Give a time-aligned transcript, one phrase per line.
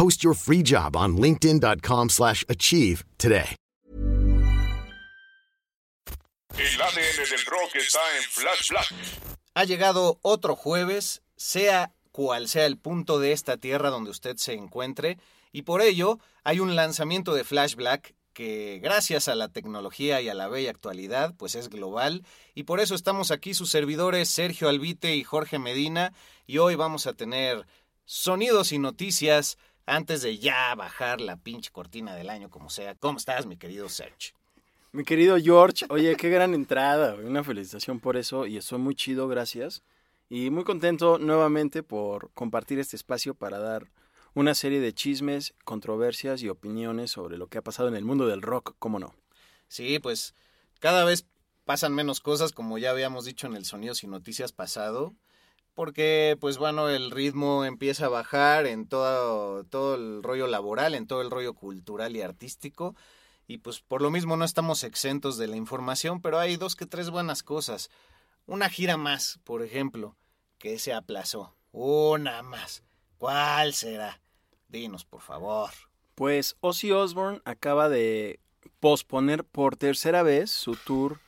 [0.00, 3.54] Post your free job on linkedin.com/achieve slash achieve today.
[6.56, 8.94] El ADN del rock está en Flash Black.
[9.52, 14.54] Ha llegado otro jueves, sea cual sea el punto de esta tierra donde usted se
[14.54, 15.18] encuentre,
[15.52, 20.30] y por ello hay un lanzamiento de Flash Black que gracias a la tecnología y
[20.30, 22.24] a la bella actualidad, pues es global,
[22.54, 26.14] y por eso estamos aquí sus servidores Sergio Albite y Jorge Medina,
[26.46, 27.66] y hoy vamos a tener
[28.06, 32.94] sonidos y noticias antes de ya bajar la pinche cortina del año como sea.
[32.94, 34.34] ¿Cómo estás, mi querido Sergio?
[34.92, 39.28] Mi querido George, oye, qué gran entrada, una felicitación por eso y estoy muy chido,
[39.28, 39.82] gracias.
[40.28, 43.90] Y muy contento nuevamente por compartir este espacio para dar
[44.34, 48.26] una serie de chismes, controversias y opiniones sobre lo que ha pasado en el mundo
[48.26, 49.14] del rock, ¿cómo no?
[49.68, 50.34] Sí, pues
[50.78, 51.26] cada vez
[51.64, 55.14] pasan menos cosas, como ya habíamos dicho en el Sonidos y Noticias pasado,
[55.80, 61.06] porque pues bueno, el ritmo empieza a bajar en todo, todo el rollo laboral, en
[61.06, 62.94] todo el rollo cultural y artístico,
[63.46, 66.84] y pues por lo mismo no estamos exentos de la información, pero hay dos que
[66.84, 67.88] tres buenas cosas.
[68.44, 70.18] Una gira más, por ejemplo,
[70.58, 71.56] que se aplazó.
[71.72, 72.84] Una más.
[73.16, 74.20] ¿Cuál será?
[74.68, 75.70] Dinos, por favor.
[76.14, 78.38] Pues Ozzy Osbourne acaba de
[78.80, 81.20] posponer por tercera vez su tour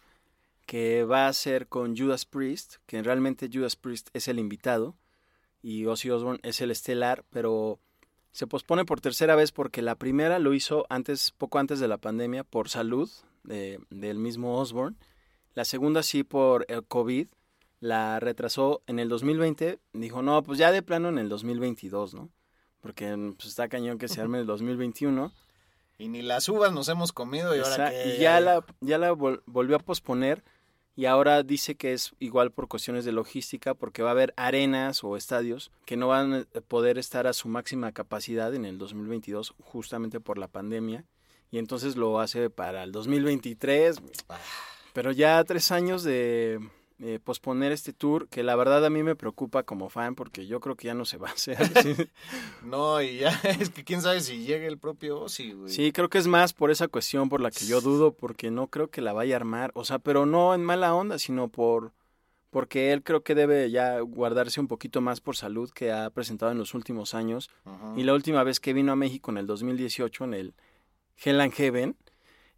[0.67, 4.95] que va a ser con Judas Priest, que realmente Judas Priest es el invitado
[5.63, 7.79] y Ozzy Osbourne es el estelar, pero
[8.33, 11.99] se pospone por tercera vez porque la primera lo hizo antes, poco antes de la
[11.99, 13.11] pandemia, por salud
[13.45, 14.97] de- del mismo Osbourne.
[15.55, 17.29] La segunda sí por el COVID.
[17.81, 19.81] La retrasó en el 2020.
[19.93, 22.31] Dijo, no, pues ya de plano en el 2022, ¿no?
[22.81, 25.33] Porque pues, está cañón que se arme el 2021.
[26.03, 28.17] Y ni las uvas nos hemos comido y ahora que...
[28.17, 30.43] y ya la, ya la vol- volvió a posponer
[30.95, 35.03] y ahora dice que es igual por cuestiones de logística porque va a haber arenas
[35.05, 39.55] o estadios que no van a poder estar a su máxima capacidad en el 2022
[39.61, 41.05] justamente por la pandemia
[41.51, 44.03] y entonces lo hace para el 2023
[44.93, 46.61] pero ya tres años de,
[47.03, 50.61] eh, posponer este tour, que la verdad a mí me preocupa como fan porque yo
[50.61, 51.59] creo que ya no se va a hacer.
[51.83, 51.97] Sí,
[52.65, 55.69] No, y ya, es que quién sabe si llegue el propio Ozzy, güey.
[55.73, 58.69] Sí, creo que es más por esa cuestión por la que yo dudo, porque no
[58.69, 61.93] creo que la vaya a armar, o sea, pero no en mala onda, sino por
[62.51, 66.53] porque él creo que debe ya guardarse un poquito más por salud que ha presentado
[66.53, 67.49] en los últimos años.
[67.97, 70.55] Y la última vez que vino a México en el 2018, en el
[71.17, 71.97] Hell and Heaven,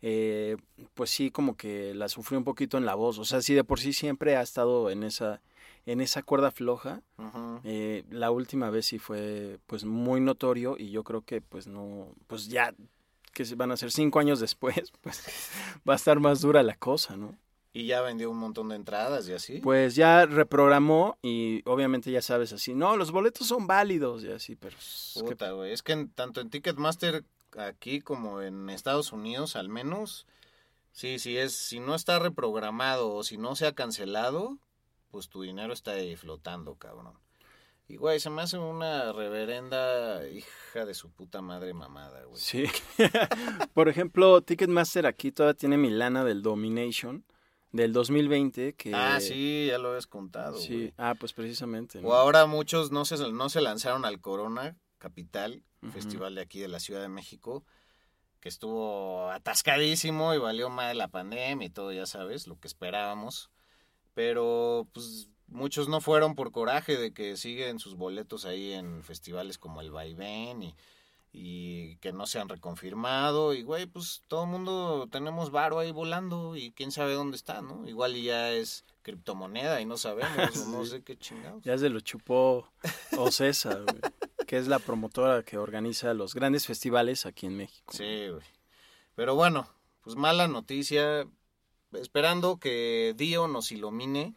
[0.07, 0.59] eh,
[0.93, 3.19] pues sí, como que la sufrió un poquito en la voz.
[3.19, 5.41] O sea, sí, de por sí siempre ha estado en esa,
[5.87, 7.01] en esa cuerda floja.
[7.65, 12.09] Eh, la última vez sí fue pues muy notorio y yo creo que pues no,
[12.27, 12.75] pues ya
[13.33, 15.25] que se van a ser cinco años después, pues
[15.89, 17.35] va a estar más dura la cosa, ¿no?
[17.73, 19.59] Y ya vendió un montón de entradas y así.
[19.61, 24.55] Pues ya reprogramó y obviamente ya sabes así, no, los boletos son válidos y así,
[24.55, 25.73] pero es que- Puta, güey.
[25.73, 27.25] Es que en- tanto en Ticketmaster
[27.59, 30.27] aquí como en Estados Unidos, al menos,
[30.93, 34.59] sí, sí es, si no está reprogramado o si no se ha cancelado,
[35.11, 37.15] pues tu dinero está ahí flotando, cabrón.
[37.87, 42.41] Y güey, se me hace una reverenda hija de su puta madre mamada, güey.
[42.41, 42.65] sí.
[43.75, 47.25] Por ejemplo, Ticketmaster aquí todavía tiene mi lana del Domination
[47.73, 50.95] del 2020 que Ah, sí, ya lo habías contado, Sí, güey.
[50.97, 52.01] ah, pues precisamente.
[52.01, 52.09] ¿no?
[52.09, 55.63] O ahora muchos no se, no se lanzaron al Corona Capital,
[55.93, 57.63] festival de aquí de la Ciudad de México,
[58.41, 63.51] que estuvo atascadísimo y valió más la pandemia y todo, ya sabes, lo que esperábamos.
[64.15, 69.59] Pero pues muchos no fueron por coraje de que siguen sus boletos ahí en festivales
[69.59, 70.75] como el Vaivén y,
[71.35, 73.53] y que no se han reconfirmado.
[73.53, 77.61] Y güey, pues todo el mundo tenemos varo ahí volando y quién sabe dónde está,
[77.61, 77.87] ¿no?
[77.87, 81.63] Igual y ya es criptomoneda y no sabemos, no sé qué chingados.
[81.63, 82.67] Ya se lo chupó
[83.19, 84.01] Ocesa, güey,
[84.45, 87.93] que es la promotora que organiza los grandes festivales aquí en México.
[87.93, 88.43] Sí, güey.
[89.15, 89.69] Pero bueno,
[90.03, 91.27] pues mala noticia.
[91.93, 94.35] Esperando que Dio nos ilumine,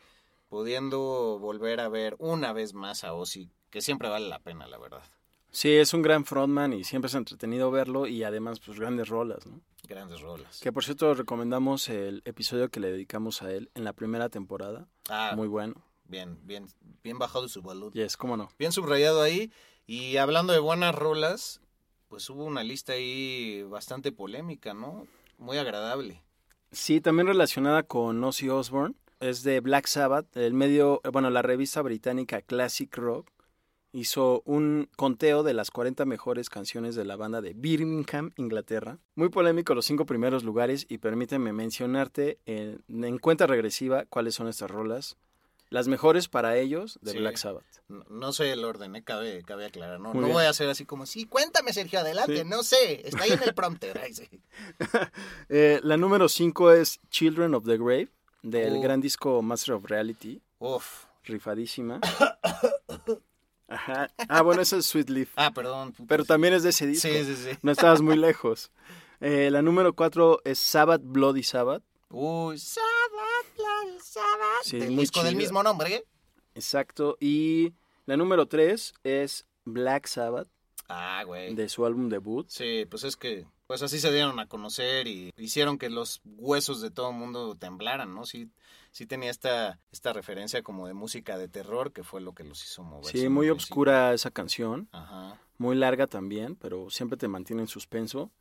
[0.50, 4.78] pudiendo volver a ver una vez más a Ozzy, que siempre vale la pena, la
[4.78, 5.04] verdad.
[5.50, 9.46] Sí, es un gran frontman y siempre es entretenido verlo y además pues grandes rolas,
[9.48, 9.62] ¿no?
[9.88, 10.60] Grandes rolas.
[10.60, 14.88] Que por cierto recomendamos el episodio que le dedicamos a él en la primera temporada.
[15.10, 15.82] Ah, Muy bueno.
[16.06, 16.68] bien, bien,
[17.02, 17.92] bien bajado su valor.
[17.94, 18.50] Yes, cómo no.
[18.60, 19.52] Bien subrayado ahí.
[19.90, 21.62] Y hablando de buenas rolas,
[22.10, 25.08] pues hubo una lista ahí bastante polémica, ¿no?
[25.38, 26.22] Muy agradable.
[26.72, 28.96] Sí, también relacionada con Ozzy Osbourne.
[29.22, 33.32] Es de Black Sabbath, el medio, bueno, la revista británica Classic Rock
[33.94, 39.00] hizo un conteo de las 40 mejores canciones de la banda de Birmingham, Inglaterra.
[39.16, 44.50] Muy polémico los cinco primeros lugares y permíteme mencionarte en, en cuenta regresiva cuáles son
[44.50, 45.18] estas rolas.
[45.70, 47.18] Las mejores para ellos de Sí.
[47.18, 47.66] Black Sabbath.
[47.90, 49.04] No, no sé el orden, ¿eh?
[49.04, 50.00] cabe, cabe aclarar.
[50.00, 52.38] No, voy a hacer así como, sí, cuéntame, Sergio, adelante.
[52.44, 52.46] Sí.
[52.46, 54.00] No sé, está ahí en el prompter.
[54.04, 54.28] Ay, sí.
[55.50, 58.10] Eh, la número 5 es Children of the Grave,
[58.44, 58.82] del Oh.
[58.82, 60.42] gran disco Master of Reality.
[60.60, 61.06] Uf.
[61.26, 62.00] Rifadísima.
[63.70, 64.10] Ajá.
[64.30, 65.30] Ah, bueno, esa es Sweet Leaf.
[65.36, 65.94] Ah, perdón.
[66.08, 67.08] Pero también es de ese disco.
[67.10, 67.58] Sí, sí, sí.
[67.62, 68.72] No estabas muy lejos.
[69.20, 71.84] Eh, la número 4 es Sabbath Bloody Sabbath.
[72.10, 72.97] Uy, Sabbath, Bloody Sabbath.
[74.64, 76.04] Sí, del disco del mismo nombre, ¿eh?
[76.56, 77.18] Exacto.
[77.20, 77.74] Y
[78.06, 80.48] la número 3 es Black Sabbath,
[80.90, 81.54] Ah, güey.
[81.56, 82.48] de su álbum debut.
[82.50, 86.82] Sí, pues es que, pues así se dieron a conocer y hicieron que los huesos
[86.82, 88.26] de todo el mundo temblaran, ¿no?
[88.26, 88.50] Sí,
[88.92, 92.64] sí tenía esta, esta referencia como de música de terror que fue lo que los
[92.64, 93.06] hizo mover.
[93.12, 94.88] Sí, muy obscura esa canción.
[94.92, 95.40] Ajá.
[95.58, 98.32] Muy larga también, pero siempre te mantiene en suspenso.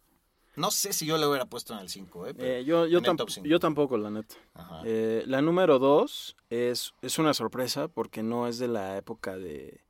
[0.57, 2.35] No sé si yo le hubiera puesto en el 5, ¿eh?
[2.35, 4.35] Pero Eh, yo, yo, tamp- yo tampoco, la neta.
[4.55, 4.83] Ajá.
[4.85, 9.83] Eh, la número 2 es, es una sorpresa porque no es de la época de,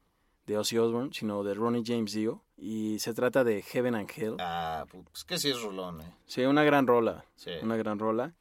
[0.46, 2.42] de Ozzy Osbourne, sino de Ronnie James Dio.
[2.56, 4.37] Y se trata de Heaven and Hell.
[4.40, 6.12] Ah, pues que sí es rolón, ¿eh?
[6.26, 7.25] Sí, una gran rola.
[7.37, 7.50] Sí.
[7.62, 8.35] Una gran rola.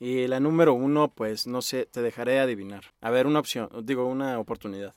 [0.00, 2.84] Y la número uno, pues no sé, te dejaré adivinar.
[3.00, 4.94] A ver, una opción, digo, una oportunidad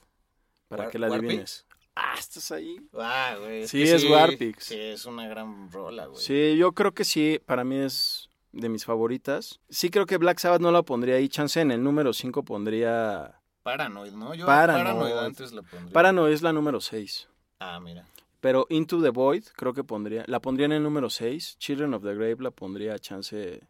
[0.67, 1.65] para War- que la adivines.
[1.95, 2.77] Ah, estás ahí.
[2.93, 3.67] Ah, güey.
[3.67, 4.65] Sí, que es Warpix.
[4.65, 6.21] Sí, es una gran rola, güey.
[6.21, 9.60] Sí, yo creo que sí, para mí es de mis favoritas.
[9.69, 11.29] Sí creo que Black Sabbath no la pondría ahí.
[11.29, 13.41] Chance en el número 5 pondría...
[13.63, 14.33] Paranoid, ¿no?
[14.33, 14.83] Yo Paranoid.
[14.83, 15.93] Paranoid, antes la pondría.
[15.93, 17.27] Paranoid es la número 6.
[17.60, 18.05] Ah, mira.
[18.39, 20.24] Pero Into the Void creo que pondría...
[20.27, 21.57] La pondría en el número 6.
[21.60, 23.62] Children of the Grave la pondría chance...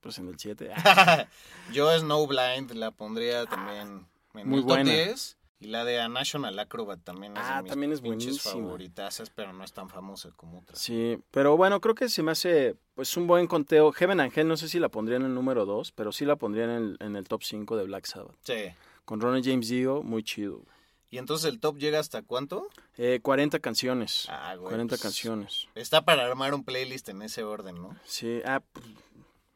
[0.00, 0.70] Pues en el 7.
[1.72, 4.90] Yo Snowblind la pondría también en Muy el top buena.
[4.90, 5.38] 10.
[5.60, 8.54] Y la de A National Acrobat también es Ah, de mis también es pinches buenísima.
[8.64, 10.78] favoritazas, pero no es tan famosa como otras.
[10.78, 13.92] Sí, pero bueno, creo que se me hace pues un buen conteo.
[13.92, 16.36] Heaven and Hell no sé si la pondría en el número 2, pero sí la
[16.36, 18.36] pondría en el, en el top 5 de Black Sabbath.
[18.42, 18.72] Sí.
[19.04, 20.62] Con Ronnie James Dio, muy chido.
[21.10, 22.68] ¿Y entonces el top llega hasta cuánto?
[22.96, 24.26] Eh, 40 canciones.
[24.28, 24.70] Ah, güey.
[24.70, 25.68] 40 pues, canciones.
[25.76, 27.96] Está para armar un playlist en ese orden, ¿no?
[28.04, 28.84] Sí, ah, pues,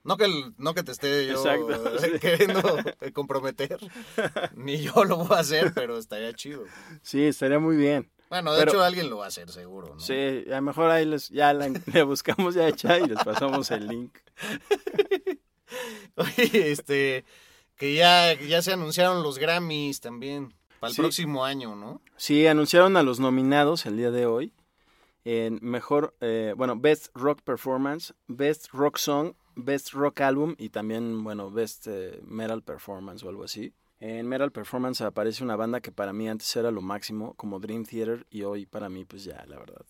[0.05, 2.19] No que, el- no que te esté yo Exacto, sí.
[2.21, 2.63] queriendo
[3.13, 3.79] comprometer,
[4.55, 6.65] ni yo lo voy a hacer, pero estaría chido.
[7.03, 8.11] Sí, estaría muy bien.
[8.31, 10.01] Bueno, de Pero- hecho alguien lo va a hacer seguro, ¿no?
[10.01, 13.71] Sí, a lo mejor ahí les, ya la- le buscamos ya hecha y les pasamos
[13.71, 14.17] el link.
[16.17, 17.25] Oye, este,
[17.77, 21.03] que ya, ya se anunciaron los Grammys también, para el Sí.
[21.03, 22.01] próximo año, ¿no?
[22.17, 24.53] Sí, anunciaron a los nominados el día de hoy
[25.25, 31.25] en mejor, eh, bueno, Best Rock Performance, Best Rock Song, Best Rock Album y también,
[31.25, 33.73] bueno, Best eh, Metal Performance o algo así.
[34.01, 37.85] En Metal Performance aparece una banda que para mí antes era lo máximo, como Dream
[37.85, 39.83] Theater, y hoy para mí, pues ya, la verdad,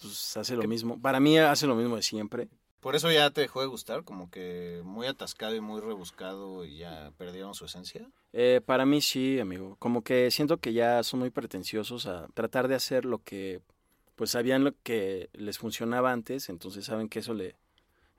[0.00, 1.00] pues hace lo mismo.
[1.00, 2.48] Para mí hace lo mismo de siempre.
[2.80, 6.78] Por eso ya te dejó de gustar, como que muy atascado y muy rebuscado y
[6.78, 8.08] ya perdieron su esencia.
[8.32, 9.74] Eh, para mí sí, amigo.
[9.80, 13.60] Como que siento que ya son muy pretenciosos a tratar de hacer lo que,
[14.14, 17.56] pues sabían lo que les funcionaba antes, entonces saben que eso le,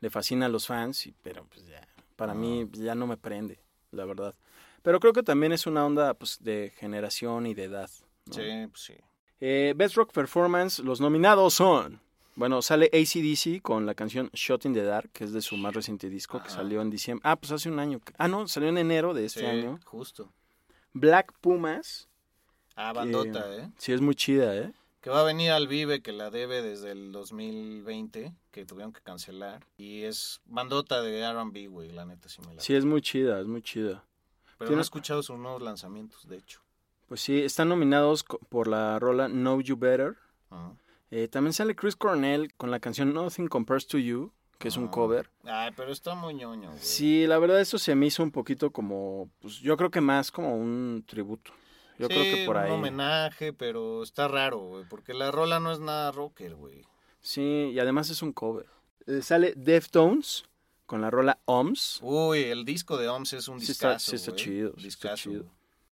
[0.01, 3.59] le fascina a los fans, y, pero pues ya, para mí ya no me prende,
[3.91, 4.35] la verdad.
[4.81, 7.89] Pero creo que también es una onda pues de generación y de edad.
[8.27, 8.33] ¿no?
[8.33, 8.93] Sí, pues sí.
[9.41, 11.99] Eh, Best Rock Performance, los nominados son.
[12.35, 15.73] Bueno, sale ACDC con la canción Shot in the Dark, que es de su más
[15.73, 17.21] reciente disco, que salió en diciembre.
[17.25, 17.99] Ah, pues hace un año.
[18.17, 19.79] Ah, no, salió en enero de este sí, año.
[19.83, 20.31] justo.
[20.93, 22.07] Black Pumas.
[22.77, 23.69] Ah, que- bandota, ¿eh?
[23.77, 24.71] Sí, es muy chida, ¿eh?
[25.01, 29.01] Que va a venir al Vive, que la debe desde el 2020, que tuvieron que
[29.01, 29.65] cancelar.
[29.77, 32.61] Y es bandota de R&B, güey, la neta sí me la...
[32.61, 34.03] Sí, es muy chida, es muy chida.
[34.57, 36.59] Pero no he escuchado sus nuevos lanzamientos, de hecho.
[37.07, 40.17] Pues sí, están nominados por la rola Know You Better.
[41.11, 44.85] Eh, también sale Chris Cornell con la canción Nothing Compares to You, que es un
[44.87, 44.91] Ah.
[44.91, 45.29] cover.
[45.45, 46.79] Ay, pero está muy ñoño, güey.
[46.83, 50.29] Sí, la verdad eso se me hizo un poquito como, pues yo creo que más
[50.29, 51.51] como un tributo.
[51.99, 52.69] Yo creo que Sí, por ahí.
[52.71, 56.81] un homenaje, pero está raro, güey, porque la rola no es nada rocker, güey.
[57.21, 58.65] Sí, y además es un cover.
[59.05, 60.45] Eh, sale Deftones
[60.85, 61.99] con la rola OMS.
[62.01, 64.43] Uy, el disco de OMS es un Sí está- discazo, sí está güey.
[64.43, 65.29] chido, sí está Discazo.
[65.29, 65.45] chido.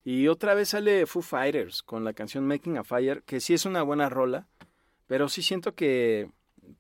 [0.05, 3.67] Y otra vez sale Foo Fighters con la canción Making a Fire, que sí es
[3.67, 4.47] una buena rola,
[5.09, 6.31] pero sí siento que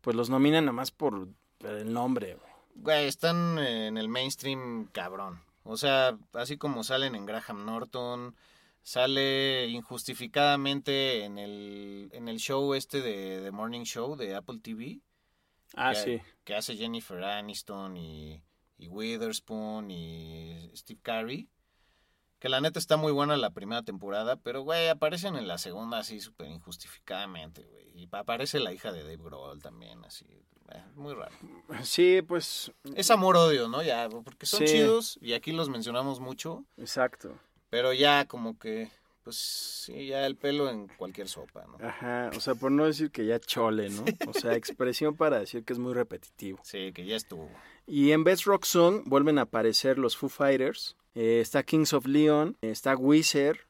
[0.00, 1.28] pues los nominan nada más por
[1.60, 2.34] el nombre.
[2.36, 2.52] güey.
[2.76, 5.40] Güey, están en el mainstream cabrón.
[5.64, 8.36] O sea, así como salen en Graham Norton,
[8.86, 15.00] sale injustificadamente en el, en el show este de The Morning Show de Apple TV.
[15.74, 16.22] Ah, que, sí.
[16.44, 18.44] que hace Jennifer Aniston y,
[18.78, 21.48] y Witherspoon y Steve Carey.
[22.38, 25.98] Que la neta está muy buena la primera temporada, pero güey, aparecen en la segunda
[25.98, 27.86] así súper injustificadamente, güey.
[28.02, 30.26] Y aparece la hija de Dave Grohl también, así.
[30.70, 31.34] eh, muy raro.
[31.82, 33.82] Sí, pues Es amor-odio, ¿no?
[33.82, 34.66] Ya, porque son Sí.
[34.66, 37.36] chidos y aquí los mencionamos mucho, exacto.
[37.70, 38.88] Pero ya como que,
[39.22, 41.84] pues sí, ya el pelo en cualquier sopa, ¿no?
[41.86, 44.04] Ajá, o sea, por no decir que ya chole, ¿no?
[44.28, 46.58] O sea, expresión para decir que es muy repetitivo.
[46.62, 47.50] Sí, que ya estuvo.
[47.86, 50.96] Y en Best Rock Song vuelven a aparecer los Foo Fighters.
[51.14, 53.60] Eh, está Kings of Leon, está Weezer,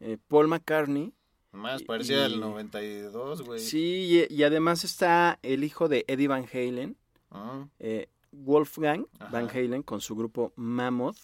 [0.00, 1.12] eh, Paul McCartney.
[1.52, 3.58] Más parecía y- del 92, güey.
[3.60, 6.96] Sí, y, y además está el hijo de Eddie Van Halen,
[7.32, 9.30] Ah, eh, Wolfgang Ajá.
[9.32, 11.16] Van Halen, con su grupo Mammoth.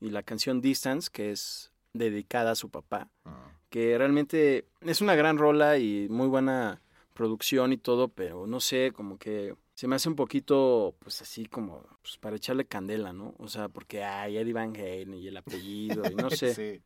[0.00, 3.08] Y la canción Distance, que es dedicada a su papá.
[3.24, 3.52] ah.
[3.68, 6.80] que realmente es una gran rola y muy buena
[7.14, 11.46] producción y todo, pero no sé, como que se me hace un poquito, pues así
[11.46, 13.34] como, pues para echarle candela, ¿no?
[13.38, 16.54] O sea, porque hay Eddie Van Halen y el apellido y no sé.
[16.54, 16.82] Sí.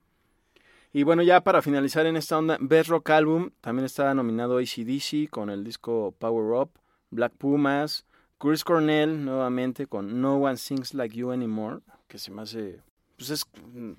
[0.93, 5.29] Y bueno, ya para finalizar en esta onda, Best Rock Album, también está nominado ACDC
[5.29, 6.71] con el disco Power Up,
[7.11, 8.07] Black Pumas,
[8.39, 12.81] Chris Cornell nuevamente con No One Sings Like You Anymore, que se me hace,
[13.17, 13.45] pues es,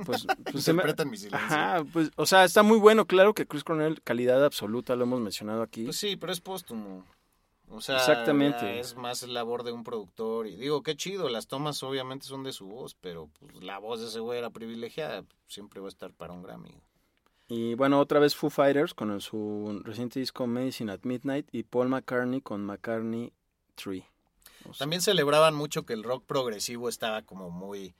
[0.05, 1.37] pues, pues se me- Interpretan mi silencio.
[1.47, 5.21] Ajá, pues, o sea, está muy bueno, claro que Chris Cornell, calidad absoluta, lo hemos
[5.21, 5.85] mencionado aquí.
[5.85, 7.05] Pues sí, pero es póstumo.
[7.67, 8.79] O sea, Exactamente.
[8.79, 10.45] es más labor de un productor.
[10.45, 14.01] Y digo, qué chido, las tomas obviamente son de su voz, pero pues, la voz
[14.01, 15.23] de ese güey era privilegiada.
[15.47, 16.77] Siempre va a estar para un Grammy.
[17.47, 21.63] Y bueno, otra vez Foo Fighters con el- su reciente disco Medicine at Midnight y
[21.63, 23.33] Paul McCartney con McCartney
[23.75, 24.03] 3.
[24.67, 27.95] O sea, También celebraban mucho que el rock progresivo estaba como muy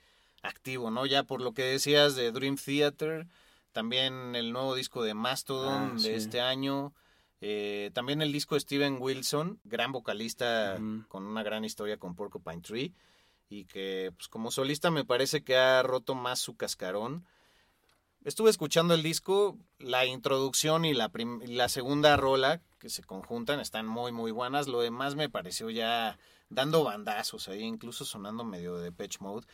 [0.46, 1.06] activo, ¿no?
[1.06, 3.28] Ya por lo que decías de Dream Theater,
[3.72, 6.10] también el nuevo disco de Mastodon Ah, de sí.
[6.12, 6.94] este año,
[7.42, 10.78] eh, también el disco de Steven Wilson, gran vocalista
[11.10, 12.94] con una gran historia con Porcupine Tree
[13.50, 17.26] y que pues como solista me parece que ha roto más su cascarón.
[18.24, 21.12] Estuve escuchando el disco, la introducción y la,
[21.46, 24.68] la segunda rola que se conjuntan están muy muy buenas.
[24.68, 26.18] Lo demás me pareció ya
[26.50, 29.46] dando bandazos ahí, incluso sonando medio de Depeche Mode.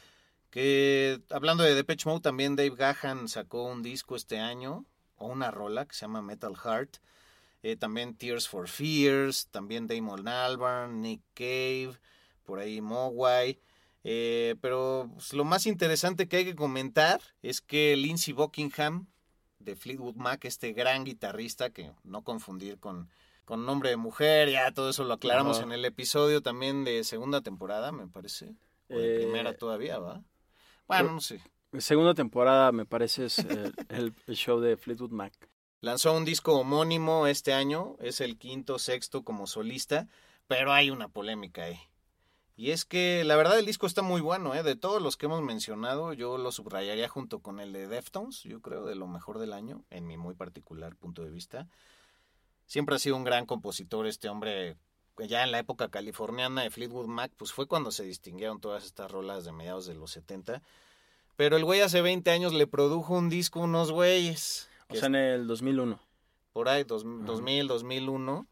[0.51, 5.49] Que hablando de Depeche Mode, también Dave Gahan sacó un disco este año, o una
[5.49, 6.97] rola que se llama Metal Heart.
[7.63, 11.93] Eh, también Tears for Fears, también Damon Albarn, Nick Cave,
[12.43, 13.59] por ahí Mogwai.
[14.03, 19.07] Eh, pero pues, lo más interesante que hay que comentar es que Lindsey Buckingham
[19.59, 23.09] de Fleetwood Mac, este gran guitarrista, que no confundir con,
[23.45, 27.41] con nombre de mujer, ya todo eso lo aclaramos en el episodio también de segunda
[27.41, 28.55] temporada, me parece.
[28.89, 30.23] O de Eh, primera todavía, ¿va?
[30.99, 31.41] Bueno, no sé.
[31.79, 35.33] Segunda temporada, me parece, es el, el- el show de Fleetwood Mac.
[35.79, 40.07] Lanzó un disco homónimo este año, es el quinto, sexto como solista,
[40.47, 41.79] pero hay una polémica ahí.
[42.55, 44.61] Y es que la verdad el disco está muy bueno, ¿eh?
[44.61, 48.61] De todos los que hemos mencionado, yo lo subrayaría junto con el de Deftones, yo
[48.61, 51.67] creo, de lo mejor del año, en mi muy particular punto de vista.
[52.67, 54.77] Siempre ha sido un gran compositor este hombre,
[55.19, 59.11] ya en la época californiana de Fleetwood Mac, pues fue cuando se distinguieron todas estas
[59.11, 60.61] rolas de mediados de los 70.
[61.35, 64.69] Pero el güey hace 20 años le produjo un disco a unos güeyes.
[64.89, 65.99] O sea, en el 2001.
[66.53, 68.45] por ahí, dos- 2000, 2001.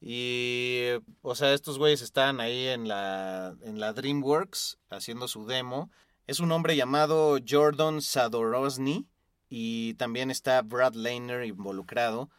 [0.00, 0.84] Y,
[1.22, 5.90] o sea, estos güeyes estaban ahí en la, en la DreamWorks haciendo su demo.
[6.26, 9.06] Es un hombre llamado Jordan Sadorosny
[9.48, 12.30] y también está Brad Lehner involucrado.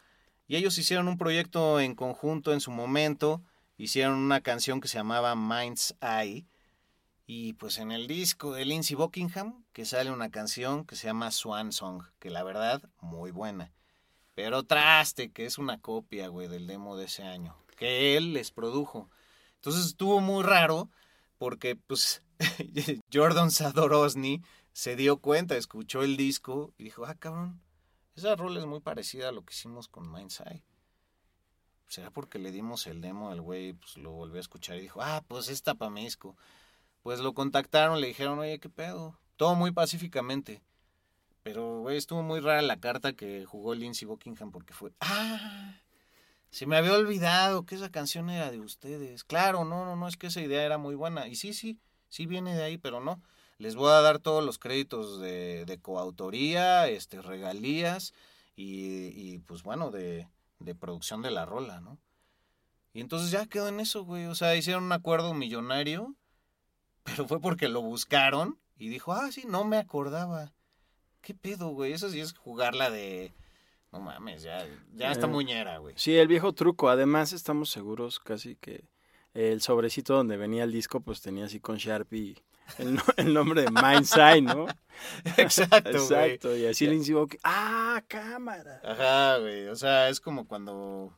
[0.51, 3.41] Y ellos hicieron un proyecto en conjunto en su momento.
[3.77, 6.45] Hicieron una canción que se llamaba Mind's Eye.
[7.25, 11.31] Y pues en el disco de Lindsey Buckingham, que sale una canción que se llama
[11.31, 13.71] Swan Song, que la verdad, muy buena.
[14.35, 18.51] Pero traste, que es una copia, güey, del demo de ese año, que él les
[18.51, 19.09] produjo.
[19.55, 20.89] Entonces estuvo muy raro,
[21.37, 22.23] porque pues
[23.13, 24.41] Jordan Sadorosny
[24.73, 27.61] se dio cuenta, escuchó el disco y dijo, ah, cabrón,
[28.21, 30.63] esa rola es muy parecida a lo que hicimos con Mind's Eye.
[31.87, 35.01] ¿Será porque le dimos el demo al güey, pues lo volvió a escuchar y dijo,
[35.01, 35.49] ah, pues
[35.91, 36.37] mi disco.
[37.03, 39.19] Pues lo contactaron, le dijeron, oye, ¿qué pedo?
[39.35, 40.61] Todo muy pacíficamente.
[41.43, 45.81] Pero, güey, estuvo muy rara la carta que jugó Lindsey Buckingham porque fue, ah,
[46.51, 49.23] se me había olvidado que esa canción era de ustedes.
[49.23, 51.27] Claro, no, no, no, es que esa idea era muy buena.
[51.27, 53.21] Y sí, sí, sí viene de ahí, pero no.
[53.61, 58.11] Les voy a dar todos los créditos de, de coautoría, este, regalías
[58.55, 60.27] y, y pues bueno, de,
[60.57, 61.99] de producción de la rola, ¿no?
[62.91, 64.25] Y entonces ya quedó en eso, güey.
[64.25, 66.15] O sea, hicieron un acuerdo millonario,
[67.03, 70.53] pero fue porque lo buscaron y dijo, ah, sí, no me acordaba.
[71.21, 71.93] ¿Qué pedo, güey?
[71.93, 73.31] Eso sí es jugarla de...
[73.91, 75.93] No mames, ya, ya está Eh, muñera, güey.
[75.97, 76.89] Sí, el viejo truco.
[76.89, 78.89] Además, estamos seguros casi que
[79.35, 82.41] el sobrecito donde venía el disco, pues tenía así con Sharpie
[82.79, 84.67] el, no- el nombre de Mindside, ¿no?
[85.37, 85.95] Exacto, güey.
[85.95, 86.57] Exacto.
[86.57, 88.81] Y así le insinuó que, ¡ah, cámara!
[88.83, 89.67] Ajá, güey.
[89.67, 91.13] O sea, es como cuando...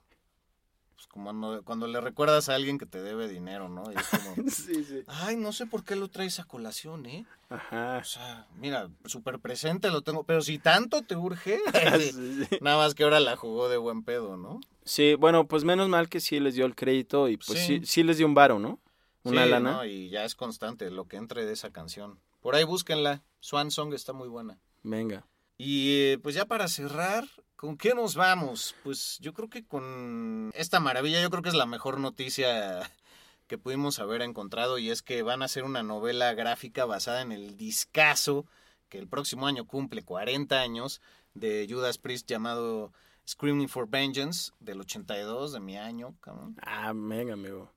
[0.95, 3.83] Pues como cuando, cuando le recuerdas a alguien que te debe dinero, ¿no?
[3.91, 4.35] Y es como...
[4.49, 5.01] Sí, sí.
[5.07, 7.25] Ay, no sé por qué lo traes a colación, ¿eh?
[7.49, 7.97] Ajá.
[7.97, 11.59] O sea, mira, súper presente lo tengo, pero si tanto te urge,
[11.99, 14.59] Sí, nada más que ahora la jugó de buen pedo, ¿no?
[14.85, 17.81] Sí, bueno, pues menos mal que sí les dio el crédito y pues sí, Sí.
[17.85, 18.79] sí, les dio un varo, ¿no?
[19.23, 19.71] Una Sí, lana.
[19.71, 19.86] ¿no?
[19.86, 22.19] Y ya es constante lo que entre de esa canción.
[22.41, 24.59] Por ahí búsquenla, Swan Song está muy buena.
[24.83, 25.25] Venga.
[25.57, 28.75] Y eh, pues ya para cerrar, ¿con qué nos vamos?
[28.83, 32.81] Pues yo creo que con esta maravilla, yo creo que es la mejor noticia
[33.47, 37.31] que pudimos haber encontrado y es que van a hacer una novela gráfica basada en
[37.31, 38.45] el discazo
[38.89, 41.01] que el próximo año cumple 40 años
[41.33, 42.91] de Judas Priest llamado
[43.27, 46.57] Screaming for Vengeance del 82 de mi año, cabrón.
[46.62, 47.71] Ah, venga, amigo.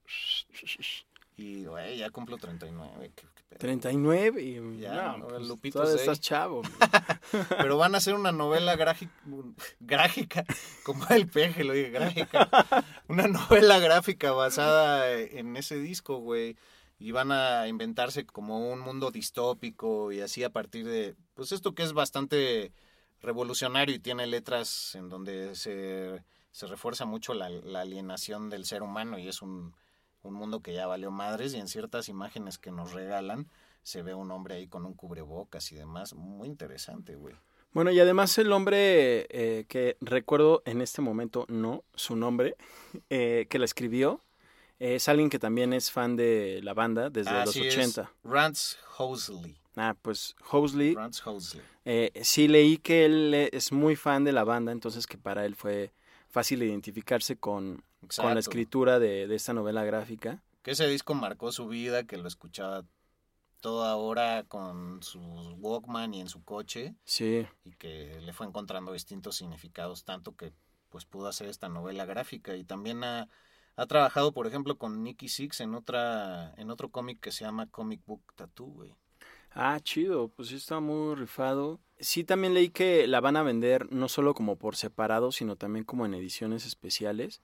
[1.37, 3.12] Y güey, ya cumplo 39.
[3.14, 3.59] qué- qué pedo.
[3.59, 6.62] 39 y Ya, no, pues, Lupito todavía estás chavo.
[7.59, 9.12] Pero van a hacer una novela gráfica,
[9.81, 10.44] gráfica,
[10.85, 12.49] como el peje lo dije, gráfica.
[13.09, 16.57] Una novela gráfica basada en ese disco, güey.
[16.99, 21.75] Y van a inventarse como un mundo distópico y así a partir de, pues esto
[21.75, 22.72] que es bastante
[23.20, 28.83] revolucionario y tiene letras en donde se, se refuerza mucho la, la alienación del ser
[28.83, 29.75] humano y es un,
[30.22, 33.48] un mundo que ya valió madres y en ciertas imágenes que nos regalan
[33.83, 36.12] se ve un hombre ahí con un cubrebocas y demás.
[36.14, 37.37] Muy interesante, güey.
[37.72, 42.57] Bueno, y además el hombre eh, que recuerdo en este momento, no, su nombre,
[43.11, 44.20] eh, que la escribió,
[44.79, 48.11] es alguien que también es fan de la banda desde los Así es, 80.
[48.24, 49.57] Rance Hosley.
[49.76, 51.62] Ah, pues Hosley, Rance Hosley.
[51.85, 55.55] eh, sí leí que él es muy fan de la banda, entonces que para él
[55.55, 55.92] fue
[56.29, 58.35] fácil identificarse con, con Exacto.
[58.35, 60.42] la escritura de, de esta novela gráfica.
[60.62, 62.85] Que ese disco marcó su vida, que lo escuchaba
[63.61, 65.21] toda hora con su
[65.59, 70.53] Walkman y en su coche Sí, y que le fue encontrando distintos significados, tanto que
[70.88, 73.29] pues pudo hacer esta novela gráfica y también ha,
[73.77, 77.66] ha trabajado, por ejemplo, con Nicky Six en otra en otro cómic que se llama
[77.66, 78.95] Comic Book Tattoo, güey.
[79.51, 81.81] Ah, chido, pues sí está muy rifado.
[81.99, 85.85] Sí, también leí que la van a vender no solo como por separado, sino también
[85.85, 87.40] como en ediciones especiales.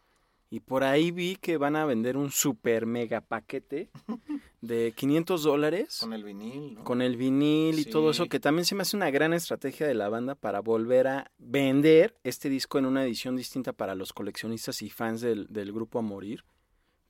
[0.52, 3.88] Y por ahí vi que van a vender un super mega paquete
[4.60, 5.96] de 500 dólares.
[5.98, 6.84] Con el vinil, ¿no?
[6.84, 9.94] Con el vinil y todo eso, que también se me hace una gran estrategia de
[9.94, 14.82] la banda para volver a vender este disco en una edición distinta para los coleccionistas
[14.82, 16.44] y fans del, del grupo a morir.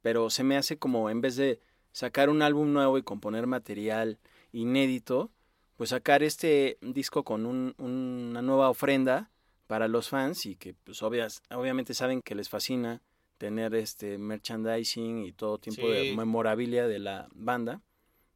[0.02, 1.58] Pero se me hace como en vez de
[1.90, 4.20] sacar un álbum nuevo y componer material
[4.52, 5.32] inédito,
[5.76, 9.30] pues sacar este disco con un- una nueva ofrenda
[9.66, 13.02] para los fans y que pues obvias- obviamente saben que les fascina
[13.42, 17.80] tener este merchandising y todo tipo de memorabilia de la banda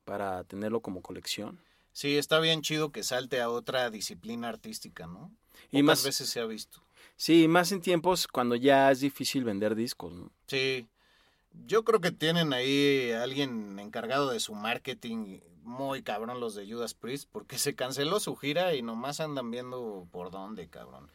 [0.05, 1.61] para tenerlo como colección.
[1.93, 5.31] Sí, está bien chido que salte a otra disciplina artística, ¿no?
[5.71, 6.83] Y más- veces se ha visto.
[7.15, 10.33] Sí, más en tiempos cuando ya es difícil vender discos, ¿no?
[10.49, 10.89] Sí.
[11.69, 16.95] Yo creo que tienen ahí alguien encargado de su marketing muy cabrón los de Judas
[16.95, 21.09] Priest porque se canceló su gira y nomás andan viendo por dónde, cabrón.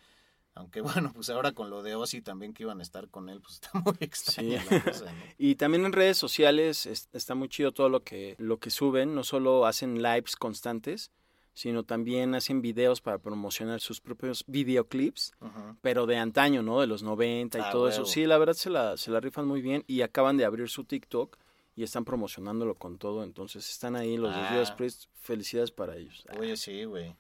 [0.62, 3.42] Aunque bueno, pues ahora con lo de Ozzy también que iban a estar con él,
[3.42, 4.68] pues está muy extraña Sí.
[4.76, 5.12] la cosa, ¿no?
[5.38, 9.14] Y también en redes sociales es- está muy chido todo lo que, lo que suben.
[9.14, 11.12] No solo hacen lives constantes,
[11.54, 15.34] sino también hacen videos para promocionar sus propios videoclips,
[15.82, 16.80] pero de antaño, ¿no?
[16.80, 18.06] De los 90 y Ah, todo eso.
[18.06, 20.86] Sí, la verdad se la, se la rifan muy bien y acaban de abrir su
[20.86, 21.38] TikTok
[21.76, 23.24] y están promocionándolo con todo.
[23.24, 24.50] Entonces están ahí los de Ah.
[24.54, 25.06] Judas Priest.
[25.16, 26.24] Felicidades para ellos.
[26.40, 27.16] Oye, sí, güey.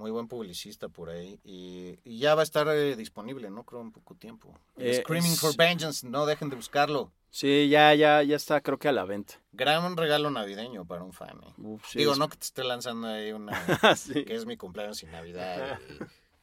[0.00, 1.38] Muy buen publicista por ahí.
[1.44, 3.64] Y, y ya va a estar eh, disponible, ¿no?
[3.64, 4.58] Creo en poco tiempo.
[4.78, 7.12] Eh, Screaming for Vengeance, no dejen de buscarlo.
[7.28, 9.34] Sí, ya, ya, ya está creo que a la venta.
[9.52, 11.38] Gran regalo navideño para un fan.
[11.46, 11.52] ¿eh?
[11.58, 13.52] Uf, sí, Digo, es- no que te esté lanzando ahí una...
[13.96, 14.24] Sí.
[14.24, 15.78] que es mi cumpleaños y Navidad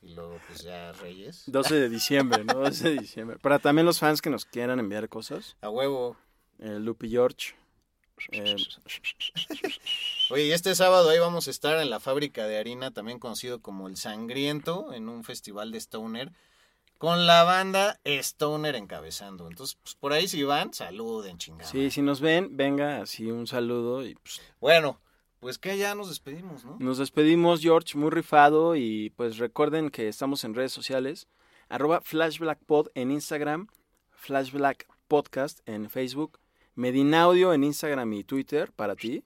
[0.03, 1.41] y, y luego pues ya Reyes.
[1.47, 2.59] 12 de diciembre, ¿no?
[2.59, 3.39] 12 de diciembre.
[3.39, 5.57] Para también los fans que nos quieran enviar cosas.
[5.61, 6.15] A huevo.
[6.59, 7.55] Eh, Lupi George.
[8.31, 8.55] Eh,
[10.29, 13.61] Oye, y este sábado ahí vamos a estar en la fábrica de harina, también conocido
[13.61, 16.31] como El Sangriento, en un festival de Stoner,
[16.97, 19.47] con la banda Stoner encabezando.
[19.47, 21.69] Entonces, pues por ahí si van, saluden, chingada.
[21.69, 24.05] sí, si nos ven, venga, así un saludo.
[24.05, 24.99] Y pues, Bueno,
[25.39, 26.77] pues que ya nos despedimos, ¿no?
[26.79, 28.75] nos despedimos, George, muy rifado.
[28.75, 31.27] Y pues recuerden que estamos en redes sociales.
[31.69, 33.67] Arroba FlashBlackPod en Instagram.
[34.11, 36.39] Flashblack Podcast en Facebook.
[36.77, 39.23] Medinaudio en Instagram y Twitter para ti.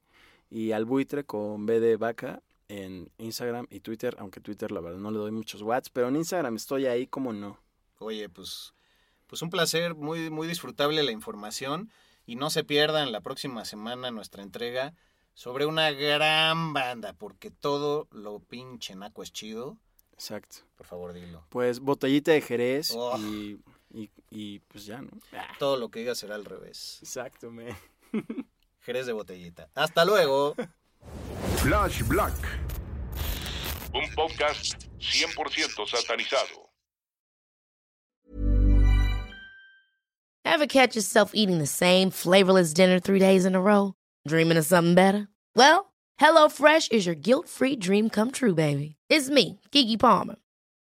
[0.50, 4.16] Y al buitre con B de vaca en Instagram y Twitter.
[4.20, 5.90] Aunque Twitter, la verdad, no le doy muchos watts.
[5.90, 7.60] Pero en Instagram estoy ahí como no.
[8.00, 8.74] Oye, pues,
[9.28, 11.92] pues un placer, muy, muy disfrutable la información.
[12.26, 14.94] Y no se pierdan la próxima semana nuestra entrega
[15.34, 19.78] sobre una gran banda, porque todo lo pinche naco es chido.
[20.14, 20.58] Exacto.
[20.78, 21.44] Por favor, dilo.
[21.50, 23.18] Pues botellita de Jerez Oh.
[23.18, 23.60] y,
[23.94, 25.10] y, y, pues ya, ¿no?
[25.34, 27.00] Ah, Todo lo que diga será al revés.
[27.02, 27.76] exacto, me.
[28.86, 29.70] Jerez de botellita.
[29.76, 30.56] Hasta luego.
[31.58, 32.34] Flash Black.
[33.94, 36.70] Un podcast 100% satanizado.
[40.44, 43.94] Ever catch yourself eating the same flavorless dinner three days in a row?
[44.28, 45.28] Dreaming of something better?
[45.56, 48.96] Well, HelloFresh is your guilt free dream come true, baby.
[49.10, 50.36] It's me, Kiki Palmer.